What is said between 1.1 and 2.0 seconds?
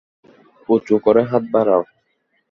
হাত বাড়াও।